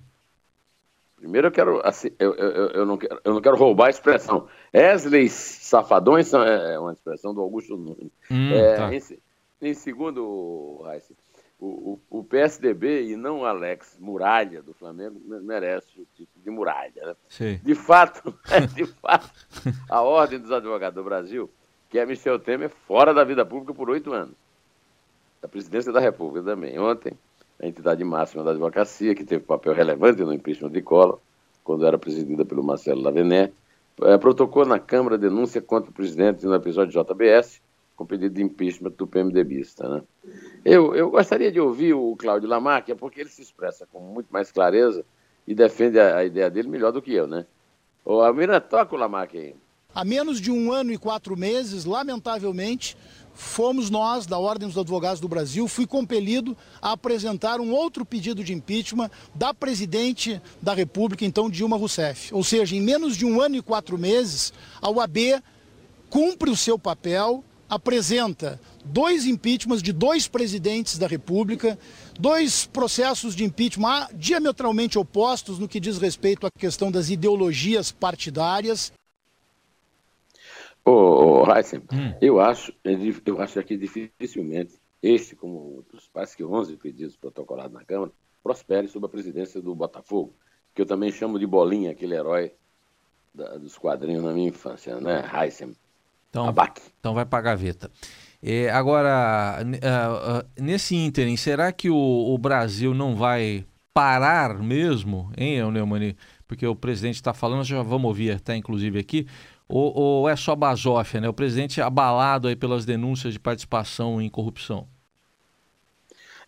Primeiro 1.26 1.48
eu 1.48 1.52
quero, 1.52 1.80
assim, 1.84 2.08
eu, 2.20 2.36
eu, 2.36 2.68
eu, 2.68 2.86
não 2.86 2.96
quero, 2.96 3.20
eu 3.24 3.34
não 3.34 3.40
quero 3.40 3.56
roubar 3.56 3.88
a 3.88 3.90
expressão. 3.90 4.46
Wesley 4.72 5.28
Safadões 5.28 6.32
é, 6.32 6.74
é 6.74 6.78
uma 6.78 6.92
expressão 6.92 7.34
do 7.34 7.40
Augusto 7.40 7.76
Nunes. 7.76 8.12
Hum, 8.30 8.52
é, 8.52 8.76
tá. 8.76 8.94
em, 8.94 9.00
em, 9.60 9.74
segundo, 9.74 10.82
Raíssa, 10.84 11.12
o, 11.58 11.98
o, 12.10 12.18
o, 12.20 12.22
PSDB 12.22 13.08
e 13.08 13.16
não 13.16 13.40
o 13.40 13.44
Alex 13.44 13.96
Muralha 13.98 14.62
do 14.62 14.72
Flamengo 14.72 15.20
merece 15.42 16.00
o 16.00 16.06
título 16.14 16.44
de 16.44 16.50
Muralha. 16.50 17.16
Né? 17.40 17.60
De 17.60 17.74
fato, 17.74 18.32
de 18.76 18.86
fato, 18.86 19.28
a 19.90 20.02
Ordem 20.02 20.38
dos 20.38 20.52
Advogados 20.52 20.94
do 20.94 21.02
Brasil 21.02 21.50
quer 21.90 22.06
Michel 22.06 22.38
Temer 22.38 22.70
fora 22.86 23.12
da 23.12 23.24
vida 23.24 23.44
pública 23.44 23.74
por 23.74 23.90
oito 23.90 24.12
anos. 24.12 24.36
Da 25.42 25.48
presidência 25.48 25.92
da 25.92 25.98
República 25.98 26.44
também. 26.44 26.78
Ontem, 26.78 27.18
a 27.60 27.66
entidade 27.66 28.02
máxima 28.04 28.44
da 28.44 28.50
advocacia, 28.50 29.14
que 29.14 29.24
teve 29.24 29.44
papel 29.44 29.74
relevante 29.74 30.22
no 30.22 30.32
impeachment 30.32 30.70
de 30.70 30.82
Collor, 30.82 31.18
quando 31.64 31.86
era 31.86 31.98
presidida 31.98 32.44
pelo 32.44 32.62
Marcelo 32.62 33.00
Lavené, 33.00 33.52
é, 34.02 34.18
protocolou 34.18 34.68
na 34.68 34.78
Câmara 34.78 35.16
denúncia 35.16 35.60
contra 35.60 35.90
o 35.90 35.94
presidente 35.94 36.44
no 36.44 36.54
episódio 36.54 36.92
JBS, 36.92 37.60
com 37.96 38.04
pedido 38.04 38.34
de 38.34 38.42
impeachment 38.42 38.90
do 38.90 39.06
PMDBista. 39.06 39.88
Né? 39.88 40.02
Eu, 40.64 40.94
eu 40.94 41.10
gostaria 41.10 41.50
de 41.50 41.58
ouvir 41.58 41.94
o 41.94 42.14
Cláudio 42.16 42.48
Lamarck, 42.48 42.94
porque 42.96 43.20
ele 43.22 43.30
se 43.30 43.40
expressa 43.40 43.86
com 43.90 44.00
muito 44.00 44.28
mais 44.30 44.52
clareza 44.52 45.04
e 45.46 45.54
defende 45.54 45.98
a, 45.98 46.18
a 46.18 46.24
ideia 46.24 46.50
dele 46.50 46.68
melhor 46.68 46.92
do 46.92 47.00
que 47.00 47.14
eu, 47.14 47.26
né? 47.26 47.46
Ô, 48.04 48.20
Almira, 48.20 48.60
toca 48.60 48.94
o 48.94 48.98
Lamarck 48.98 49.36
aí. 49.36 49.54
Há 49.94 50.04
menos 50.04 50.40
de 50.40 50.50
um 50.52 50.70
ano 50.70 50.92
e 50.92 50.98
quatro 50.98 51.36
meses, 51.36 51.86
lamentavelmente, 51.86 52.96
fomos 53.36 53.90
nós, 53.90 54.26
da 54.26 54.38
Ordem 54.38 54.66
dos 54.66 54.78
Advogados 54.78 55.20
do 55.20 55.28
Brasil, 55.28 55.68
fui 55.68 55.86
compelido 55.86 56.56
a 56.80 56.92
apresentar 56.92 57.60
um 57.60 57.70
outro 57.70 58.04
pedido 58.04 58.42
de 58.42 58.52
impeachment 58.52 59.10
da 59.34 59.54
presidente 59.54 60.40
da 60.60 60.74
República, 60.74 61.24
então 61.24 61.50
Dilma 61.50 61.76
Rousseff. 61.76 62.34
Ou 62.34 62.42
seja, 62.42 62.74
em 62.74 62.80
menos 62.80 63.16
de 63.16 63.24
um 63.24 63.40
ano 63.40 63.56
e 63.56 63.62
quatro 63.62 63.98
meses, 63.98 64.52
a 64.80 64.90
UAB 64.90 65.42
cumpre 66.08 66.50
o 66.50 66.56
seu 66.56 66.78
papel, 66.78 67.44
apresenta 67.68 68.60
dois 68.84 69.26
impeachments 69.26 69.82
de 69.82 69.92
dois 69.92 70.28
presidentes 70.28 70.96
da 70.98 71.06
República, 71.06 71.78
dois 72.18 72.64
processos 72.66 73.34
de 73.34 73.44
impeachment 73.44 74.08
diametralmente 74.14 74.98
opostos 74.98 75.58
no 75.58 75.68
que 75.68 75.80
diz 75.80 75.98
respeito 75.98 76.46
à 76.46 76.50
questão 76.50 76.90
das 76.90 77.10
ideologias 77.10 77.92
partidárias. 77.92 78.92
Ô, 80.86 81.42
ô 81.42 81.52
Heisen, 81.52 81.80
hum. 81.92 82.14
eu 82.20 82.40
acho, 82.40 82.72
eu 83.24 83.40
acho 83.40 83.62
que 83.64 83.76
dificilmente 83.76 84.78
este, 85.02 85.36
como 85.36 85.76
outros, 85.76 86.08
parece 86.12 86.36
que 86.36 86.44
11 86.44 86.76
pedidos 86.76 87.16
protocolados 87.16 87.72
na 87.72 87.84
Câmara, 87.84 88.10
prospere 88.42 88.88
sob 88.88 89.06
a 89.06 89.08
presidência 89.08 89.60
do 89.60 89.74
Botafogo, 89.74 90.34
que 90.74 90.80
eu 90.80 90.86
também 90.86 91.10
chamo 91.10 91.38
de 91.38 91.46
Bolinha, 91.46 91.90
aquele 91.90 92.14
herói 92.14 92.52
da, 93.34 93.56
dos 93.56 93.76
quadrinhos 93.76 94.24
na 94.24 94.32
minha 94.32 94.48
infância, 94.48 94.98
né? 95.00 95.24
Heisen. 95.34 95.76
Então, 96.30 96.52
então 97.00 97.14
vai 97.14 97.24
para 97.24 97.38
a 97.38 97.42
gaveta. 97.42 97.90
É, 98.42 98.68
agora, 98.70 99.60
uh, 99.62 100.38
uh, 100.38 100.62
nesse 100.62 100.94
ínterim, 100.94 101.36
será 101.36 101.72
que 101.72 101.88
o, 101.88 101.96
o, 101.96 102.36
Brasil 102.36 102.92
não 102.92 103.16
vai 103.16 103.64
parar 103.94 104.58
mesmo, 104.58 105.32
hein, 105.36 105.70
Neumani? 105.70 106.16
Porque 106.46 106.66
o 106.66 106.76
presidente 106.76 107.14
está 107.16 107.32
falando, 107.32 107.64
já 107.64 107.82
vamos 107.82 108.06
ouvir 108.06 108.32
até 108.32 108.54
inclusive 108.54 108.98
aqui, 108.98 109.26
ou, 109.68 109.92
ou 109.96 110.28
é 110.28 110.36
só 110.36 110.54
basófia, 110.54 111.20
né? 111.20 111.28
O 111.28 111.32
presidente 111.32 111.80
abalado 111.80 112.48
aí 112.48 112.56
pelas 112.56 112.84
denúncias 112.84 113.32
de 113.32 113.40
participação 113.40 114.20
em 114.20 114.28
corrupção. 114.28 114.86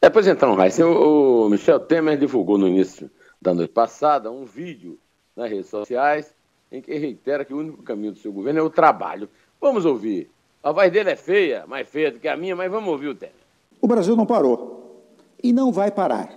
É, 0.00 0.08
pois 0.08 0.26
então, 0.26 0.54
Raíssa, 0.54 0.86
o, 0.86 1.46
o 1.46 1.48
Michel 1.48 1.80
Temer 1.80 2.16
divulgou 2.16 2.56
no 2.56 2.68
início 2.68 3.10
da 3.42 3.52
noite 3.52 3.72
passada 3.72 4.30
um 4.30 4.44
vídeo 4.44 4.98
nas 5.34 5.50
redes 5.50 5.68
sociais 5.68 6.32
em 6.70 6.80
que 6.80 6.94
reitera 6.96 7.44
que 7.44 7.52
o 7.54 7.58
único 7.58 7.82
caminho 7.82 8.12
do 8.12 8.18
seu 8.18 8.32
governo 8.32 8.60
é 8.60 8.62
o 8.62 8.70
trabalho. 8.70 9.28
Vamos 9.60 9.84
ouvir. 9.84 10.30
A 10.62 10.70
voz 10.70 10.92
dele 10.92 11.10
é 11.10 11.16
feia, 11.16 11.64
mais 11.66 11.88
feia 11.88 12.12
do 12.12 12.20
que 12.20 12.28
a 12.28 12.36
minha, 12.36 12.54
mas 12.54 12.70
vamos 12.70 12.88
ouvir 12.90 13.08
o 13.08 13.14
Temer. 13.14 13.34
O 13.80 13.88
Brasil 13.88 14.14
não 14.14 14.26
parou 14.26 15.02
e 15.42 15.52
não 15.52 15.72
vai 15.72 15.90
parar. 15.90 16.32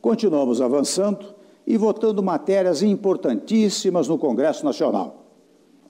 Continuamos 0.00 0.60
avançando 0.60 1.34
e 1.66 1.76
votando 1.76 2.22
matérias 2.22 2.82
importantíssimas 2.82 4.08
no 4.08 4.18
Congresso 4.18 4.64
Nacional. 4.64 5.21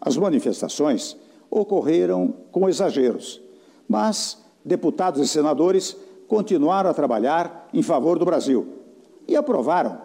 As 0.04 0.16
manifestações 0.16 1.16
ocorreram 1.48 2.34
com 2.50 2.68
exageros, 2.68 3.40
mas 3.88 4.44
deputados 4.64 5.20
e 5.20 5.28
senadores 5.28 5.96
continuaram 6.26 6.90
a 6.90 6.94
trabalhar 6.94 7.68
em 7.72 7.82
favor 7.82 8.18
do 8.18 8.24
Brasil 8.24 8.80
e 9.28 9.36
aprovaram 9.36 10.02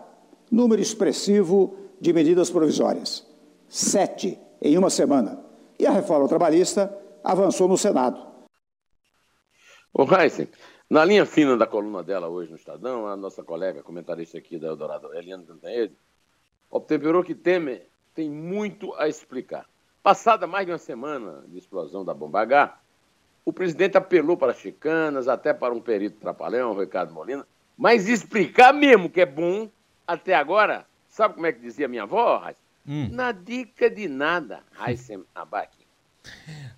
número 0.51 0.79
expressivo 0.79 1.75
de 1.99 2.13
medidas 2.13 2.51
provisórias 2.51 3.25
sete 3.67 4.39
em 4.61 4.77
uma 4.77 4.91
semana. 4.91 5.43
E 5.79 5.87
a 5.87 5.91
reforma 5.91 6.27
trabalhista 6.27 6.95
avançou 7.23 7.67
no 7.67 7.77
Senado. 7.77 8.25
O 9.91 10.03
Heisen, 10.03 10.47
na 10.87 11.03
linha 11.03 11.25
fina 11.25 11.57
da 11.57 11.65
coluna 11.65 12.03
dela 12.03 12.27
hoje 12.27 12.51
no 12.51 12.55
Estadão, 12.55 13.07
a 13.07 13.17
nossa 13.17 13.43
colega 13.43 13.81
comentarista 13.81 14.37
aqui 14.37 14.59
da 14.59 14.67
Eldorado, 14.67 15.11
Eliane 15.13 15.45
Cantanhede, 15.45 15.95
obtemperou 16.69 17.23
que 17.23 17.33
Temer 17.33 17.89
tem 18.13 18.29
muito 18.29 18.93
a 18.93 19.07
explicar. 19.07 19.67
Passada 20.07 20.47
mais 20.47 20.65
de 20.65 20.71
uma 20.71 20.77
semana 20.77 21.43
de 21.49 21.57
explosão 21.57 22.05
da 22.05 22.13
bomba 22.13 22.39
H, 22.39 22.79
o 23.43 23.51
presidente 23.51 23.97
apelou 23.97 24.37
para 24.37 24.53
chicanas, 24.53 25.27
até 25.27 25.53
para 25.53 25.73
um 25.73 25.81
perito 25.81 26.17
trapalhão, 26.17 26.79
Ricardo 26.79 27.13
Molina, 27.13 27.45
mas 27.77 28.07
explicar 28.07 28.73
mesmo 28.73 29.09
que 29.09 29.19
é 29.19 29.25
bom, 29.25 29.69
até 30.07 30.33
agora, 30.33 30.85
sabe 31.09 31.33
como 31.33 31.45
é 31.45 31.51
que 31.51 31.59
dizia 31.59 31.89
minha 31.89 32.03
avó, 32.03 32.41
hum. 32.87 33.09
Na 33.11 33.33
dica 33.33 33.89
de 33.89 34.07
nada, 34.07 34.61
Raíssem 34.71 35.25
Abac. 35.35 35.75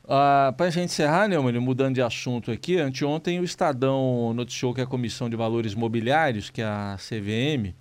Uh, 0.05 0.51
Para 0.57 0.65
a 0.65 0.69
gente 0.71 0.86
encerrar, 0.86 1.27
Neumann, 1.27 1.59
mudando 1.59 1.93
de 1.93 2.01
assunto 2.01 2.50
aqui, 2.50 2.79
anteontem 2.79 3.39
o 3.39 3.43
Estadão 3.43 4.33
noticiou 4.33 4.74
que 4.74 4.81
a 4.81 4.88
Comissão 4.88 5.29
de 5.29 5.36
Valores 5.36 5.75
Mobiliários, 5.75 6.50
que 6.50 6.63
é 6.63 6.65
a 6.65 6.98
CVM, 6.98 7.75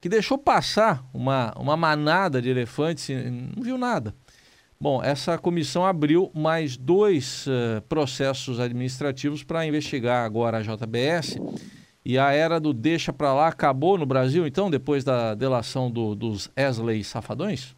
que 0.00 0.08
deixou 0.08 0.36
passar 0.36 1.04
uma, 1.14 1.52
uma 1.56 1.76
manada 1.76 2.42
de 2.42 2.48
elefantes 2.48 3.08
não 3.54 3.62
viu 3.62 3.78
nada. 3.78 4.12
Bom, 4.82 5.02
essa 5.02 5.36
comissão 5.36 5.84
abriu 5.84 6.30
mais 6.34 6.74
dois 6.74 7.46
uh, 7.46 7.82
processos 7.86 8.58
administrativos 8.58 9.44
para 9.44 9.66
investigar 9.66 10.24
agora 10.24 10.56
a 10.56 10.62
JBS. 10.62 11.36
E 12.02 12.18
a 12.18 12.32
era 12.32 12.58
do 12.58 12.72
deixa 12.72 13.12
para 13.12 13.34
lá 13.34 13.48
acabou 13.48 13.98
no 13.98 14.06
Brasil, 14.06 14.46
então, 14.46 14.70
depois 14.70 15.04
da 15.04 15.34
delação 15.34 15.90
do, 15.90 16.14
dos 16.14 16.50
Esley 16.56 17.04
Safadões? 17.04 17.76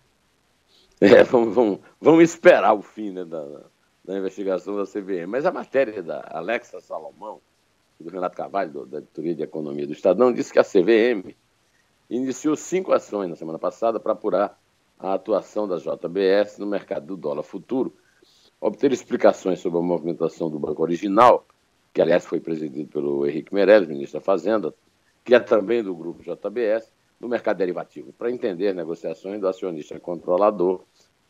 É, 1.01 1.25
vamos, 1.25 1.53
vamos, 1.53 1.81
vamos 2.01 2.23
esperar 2.23 2.73
o 2.73 2.83
fim 2.83 3.11
né, 3.11 3.25
da, 3.25 3.45
da 4.05 4.17
investigação 4.17 4.77
da 4.77 4.85
CVM. 4.85 5.27
Mas 5.27 5.45
a 5.45 5.51
matéria 5.51 6.01
da 6.05 6.25
Alexa 6.31 6.81
Salomão, 6.81 7.41
do 7.99 8.11
Renato 8.11 8.37
Carvalho, 8.37 8.71
do, 8.71 8.87
da 8.87 8.99
editoria 8.99 9.35
de 9.35 9.43
Economia 9.43 9.89
do 9.89 9.93
Estadão, 9.93 10.33
disse 10.33 10.53
que 10.53 10.61
a 10.61 10.65
CVM 10.65 11.35
iniciou 12.09 12.55
cinco 12.55 12.93
ações 12.93 13.29
na 13.29 13.35
semana 13.35 13.59
passada 13.59 13.99
para 13.99 14.13
apurar 14.13 14.57
a 15.03 15.15
atuação 15.15 15.67
da 15.67 15.77
JBS 15.77 16.59
no 16.59 16.67
mercado 16.67 17.07
do 17.07 17.17
dólar 17.17 17.43
futuro, 17.43 17.93
obter 18.61 18.93
explicações 18.93 19.59
sobre 19.59 19.81
a 19.81 19.83
movimentação 19.83 20.49
do 20.49 20.59
banco 20.59 20.83
original, 20.83 21.45
que 21.93 22.01
aliás 22.01 22.25
foi 22.25 22.41
presidido 22.41 22.89
pelo 22.89 23.27
Henrique 23.27 23.53
Meirelles, 23.53 23.89
ministro 23.89 24.21
da 24.21 24.25
Fazenda, 24.25 24.73
que 25.25 25.35
é 25.35 25.41
também 25.41 25.83
do 25.83 25.95
grupo 25.95 26.23
JBS, 26.23 26.93
no 27.21 27.29
mercado 27.29 27.59
derivativo, 27.59 28.13
para 28.13 28.31
entender 28.31 28.75
negociações 28.75 29.41
do 29.41 29.49
acionista 29.49 29.99
controlador, 29.99 30.83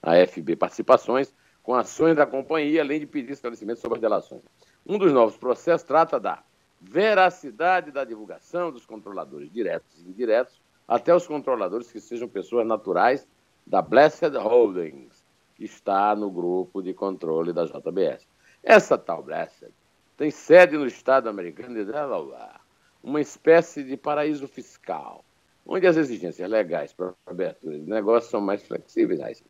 a 0.03 0.15
FB 0.27 0.57
Participações, 0.57 1.35
com 1.63 1.75
ações 1.75 2.17
da 2.17 2.27
companhia, 2.27 2.83
além 2.83 3.01
de 3.01 3.07
pedir 3.07 3.33
esclarecimentos 3.33 3.81
sobre 3.81 3.97
as 3.97 4.03
delações. 4.03 4.43
Um 4.87 4.99
dos 4.99 5.13
novos 5.13 5.37
processos 5.37 5.87
trata 5.87 6.19
da 6.19 6.43
veracidade 6.81 7.91
da 7.93 8.05
divulgação 8.05 8.73
dos 8.73 8.85
controladores 8.85 9.51
diretos 9.51 10.03
e 10.03 10.09
indiretos, 10.09 10.61
até 10.89 11.15
os 11.15 11.27
controladores 11.27 11.91
que 11.91 12.01
sejam 12.01 12.29
pessoas 12.29 12.67
naturais 12.67 13.27
da 13.67 13.81
Blessed 13.81 14.37
Holdings, 14.37 15.25
que 15.55 15.65
está 15.65 16.15
no 16.15 16.31
grupo 16.31 16.83
de 16.83 16.93
controle 16.93 17.53
da 17.53 17.65
JBS. 17.65 18.27
Essa 18.63 18.99
tal 18.99 19.23
Blessed 19.23 19.71
tem 20.17 20.31
sede 20.31 20.77
no 20.77 20.87
estado 20.87 21.29
americano 21.29 21.75
de 21.75 21.85
Delaware, 21.85 22.61
uma 23.03 23.21
espécie 23.21 23.83
de 23.83 23.97
paraíso 23.97 24.47
fiscal, 24.47 25.25
onde 25.67 25.87
as 25.87 25.97
exigências 25.97 26.49
legais 26.49 26.93
para 26.93 27.15
abertura 27.27 27.79
de 27.79 27.89
negócios 27.89 28.31
são 28.31 28.41
mais 28.41 28.63
flexíveis. 28.63 29.43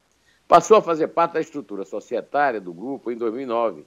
Passou 0.49 0.76
a 0.76 0.83
fazer 0.83 1.09
parte 1.09 1.35
da 1.35 1.40
estrutura 1.40 1.85
societária 1.85 2.61
do 2.61 2.73
grupo 2.73 3.11
em 3.11 3.16
2009, 3.16 3.85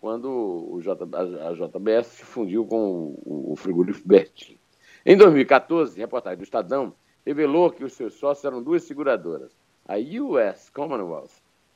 quando 0.00 0.28
o 0.28 0.80
J, 0.80 1.04
a, 1.04 1.52
JBS 1.52 2.06
se 2.06 2.24
fundiu 2.24 2.64
com 2.66 3.16
o, 3.24 3.52
o 3.52 3.56
frigorífico 3.56 4.08
Bertin. 4.08 4.58
Em 5.04 5.16
2014, 5.16 5.98
reportagem 5.98 6.38
do 6.38 6.44
Estadão 6.44 6.92
revelou 7.26 7.72
que 7.72 7.82
os 7.82 7.92
seus 7.94 8.14
sócios 8.14 8.44
eram 8.44 8.62
duas 8.62 8.84
seguradoras, 8.84 9.50
a 9.86 9.96
US 9.96 10.70
Commonwealth 10.70 11.32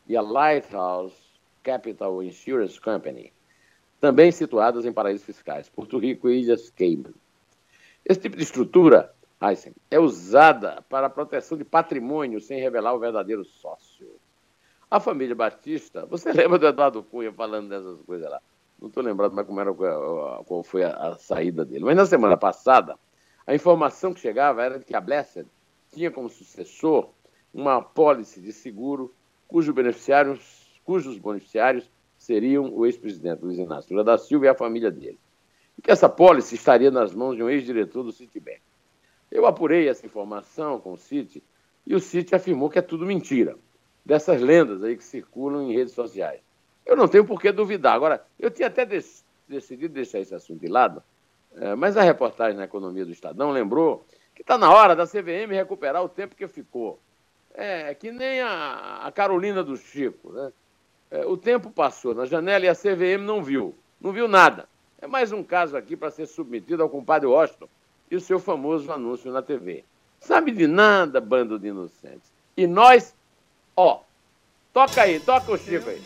e 0.07 0.17
a 0.17 0.23
Lighthouse 0.23 1.17
Capital 1.63 2.23
Insurance 2.23 2.81
Company, 2.81 3.33
também 4.01 4.31
situadas 4.31 4.87
em 4.87 4.93
paraísos 4.93 5.27
fiscais, 5.27 5.69
Porto 5.69 5.99
Rico 5.99 6.29
e 6.29 6.41
Ilhas 6.41 6.71
Cayman. 6.71 7.13
Esse 8.05 8.21
tipo 8.21 8.37
de 8.37 8.45
estrutura, 8.45 9.13
Heisen, 9.43 9.75
é 9.91 9.99
usada 9.99 10.83
para 10.89 11.09
a 11.09 11.11
proteção 11.11 11.59
de 11.59 11.65
patrimônio 11.65 12.41
sem 12.41 12.61
revelar 12.61 12.95
o 12.95 12.99
verdadeiro 13.01 13.45
sócio. 13.45 14.09
A 14.91 15.01
família 15.01 15.35
Batista, 15.35 16.07
você 16.07 16.33
lembra 16.33 16.59
do 16.59 16.67
Eduardo 16.67 17.03
Cunha 17.03 17.33
falando 17.33 17.69
dessas 17.69 18.01
coisas 18.03 18.31
lá? 18.31 18.41
Não 18.81 18.89
estou 18.89 19.03
lembrado 19.03 19.35
mais 19.35 19.47
como 19.47 19.61
era, 19.61 19.75
qual 19.75 20.63
foi 20.63 20.85
a, 20.85 20.95
a 20.97 21.15
saída 21.17 21.65
dele. 21.67 21.85
Mas 21.85 21.97
na 21.97 22.07
semana 22.07 22.37
passada, 22.37 22.97
a 23.47 23.55
informação 23.55 24.13
que 24.13 24.21
chegava 24.21 24.63
era 24.63 24.79
de 24.79 24.85
que 24.85 24.95
a 24.95 25.01
Blessed 25.01 25.47
tinha 25.93 26.11
como 26.11 26.29
sucessor 26.29 27.11
uma 27.53 27.79
apólice 27.79 28.41
de 28.41 28.53
seguro 28.53 29.13
cujos 29.49 29.75
beneficiários, 29.75 30.81
cujos 30.85 31.19
beneficiários 31.19 31.91
seriam 32.17 32.73
o 32.73 32.87
ex-presidente 32.87 33.43
Luiz 33.43 33.59
Inácio 33.59 33.93
Lula 33.93 34.05
da 34.05 34.19
Silva 34.19 34.47
e 34.47 34.49
a 34.49 34.55
família 34.55 34.91
dele. 34.91 35.19
E 35.77 35.83
que 35.83 35.91
essa 35.91 36.07
apólice 36.07 36.55
estaria 36.55 36.91
nas 36.91 37.15
mãos 37.15 37.35
de 37.35 37.43
um 37.43 37.49
ex-diretor 37.49 38.05
do 38.05 38.13
Citibank. 38.13 38.61
Eu 39.31 39.47
apurei 39.47 39.89
essa 39.89 40.05
informação 40.05 40.81
com 40.81 40.93
o 40.93 40.97
Citi 40.97 41.43
E 41.87 41.95
o 41.95 42.01
City 42.01 42.35
afirmou 42.35 42.69
que 42.69 42.79
é 42.79 42.83
tudo 42.83 43.07
mentira. 43.07 43.57
Dessas 44.05 44.41
lendas 44.41 44.83
aí 44.83 44.97
que 44.97 45.05
circulam 45.05 45.71
em 45.71 45.75
redes 45.75 45.95
sociais. 45.95 46.41
Eu 46.85 46.97
não 46.97 47.09
tenho 47.09 47.25
por 47.25 47.41
que 47.41 47.51
duvidar. 47.53 47.95
Agora, 47.95 48.25
eu 48.39 48.51
tinha 48.51 48.69
até 48.69 48.85
decidido 48.85 49.95
deixar 49.95 50.19
esse 50.19 50.35
assunto 50.35 50.61
de 50.61 50.69
lado, 50.69 51.03
é, 51.57 51.75
mas 51.75 51.97
a 51.97 52.03
reportagem 52.03 52.57
na 52.57 52.65
Economia 52.65 53.05
do 53.05 53.13
Estadão 53.13 53.51
lembrou 53.51 54.05
que 54.35 54.43
está 54.43 54.57
na 54.57 54.73
hora 54.73 54.95
da 54.95 55.07
CVM 55.07 55.53
recuperar 55.53 56.03
o 56.03 56.09
tempo 56.09 56.37
que 56.37 56.47
ficou. 56.47 56.99
É, 57.53 57.93
que 57.95 58.13
nem 58.13 58.41
a, 58.41 59.01
a 59.03 59.13
Carolina 59.13 59.63
do 59.63 59.77
Chico. 59.77 60.33
Né? 60.33 60.53
É, 61.11 61.27
o 61.27 61.37
tempo 61.37 61.71
passou 61.71 62.15
na 62.15 62.25
janela 62.25 62.65
e 62.65 62.69
a 62.69 62.75
CVM 62.75 63.25
não 63.25 63.43
viu. 63.43 63.75
Não 64.01 64.13
viu 64.13 64.29
nada. 64.29 64.69
É 65.01 65.07
mais 65.07 65.33
um 65.33 65.43
caso 65.43 65.77
aqui 65.77 65.97
para 65.97 66.11
ser 66.11 66.27
submetido 66.27 66.83
ao 66.83 66.89
compadre 66.89 67.27
Washington 67.27 67.69
e 68.11 68.17
o 68.17 68.21
seu 68.21 68.39
famoso 68.39 68.91
anúncio 68.93 69.33
na 69.33 69.43
TV. 69.43 69.85
Sabe 70.21 70.53
de 70.53 70.67
nada, 70.67 71.21
bando 71.21 71.59
de 71.59 71.69
inocentes. 71.69 72.31
E 72.57 72.67
nós, 72.67 73.15
ó, 73.75 74.01
toca 74.73 75.03
aí, 75.03 75.19
toca 75.19 75.53
o 75.53 75.59
Chico 75.59 75.89
aí. 75.89 76.01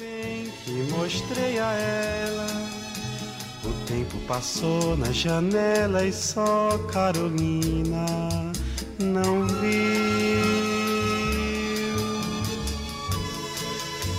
Que 0.64 0.92
mostrei 0.92 1.58
a 1.58 1.72
ela. 1.72 2.63
Tempo 3.94 4.18
passou 4.26 4.96
na 4.96 5.12
janela 5.12 6.04
e 6.04 6.12
só 6.12 6.76
Carolina 6.92 8.04
não 8.98 9.46
viu. 9.46 9.70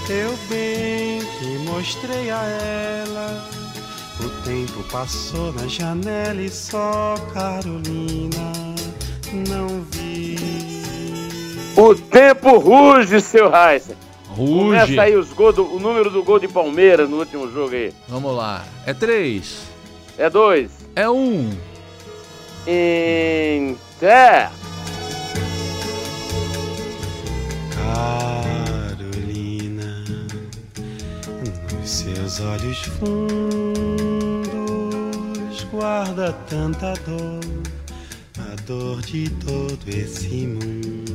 Eu 0.10 0.38
bem 0.48 1.20
que 1.20 1.58
mostrei 1.70 2.32
a 2.32 2.42
ela. 2.42 3.50
O 4.22 4.30
tempo 4.46 4.82
passou 4.90 5.52
na 5.52 5.68
janela 5.68 6.42
e 6.42 6.50
só 6.50 7.16
Carolina 7.34 8.54
não 9.50 9.82
vi. 9.92 10.38
O 11.76 11.94
tempo 11.94 12.60
ruge, 12.60 13.20
seu 13.20 13.52
Heisen. 13.54 14.05
Ruge. 14.30 14.54
Começa 14.54 15.02
aí 15.02 15.16
os 15.16 15.32
gol 15.34 15.54
do, 15.54 15.76
o 15.76 15.80
número 15.80 16.10
do 16.10 16.24
gol 16.24 16.40
de 16.40 16.48
Palmeiras 16.48 17.10
no 17.10 17.18
último 17.18 17.52
jogo 17.52 17.74
aí. 17.76 17.94
Vamos 18.08 18.36
lá. 18.36 18.66
É 18.86 18.94
três. 18.94 19.62
É 20.18 20.30
dois. 20.30 20.72
É 20.96 21.10
um. 21.10 21.50
Inter. 22.68 24.50
Seus 31.84 32.40
olhos 32.42 32.80
fundos 33.00 34.16
guarda 35.76 36.32
tanta 36.50 36.94
dor, 37.06 37.42
a 38.40 38.56
dor 38.66 39.02
de 39.02 39.30
todo 39.30 39.90
esse 39.90 40.48
mundo. 40.48 41.15